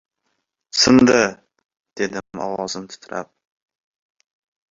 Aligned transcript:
—Sindi!— 0.83 1.17
dedim 2.01 2.43
ovozim 2.47 2.87
titrab. 2.95 3.29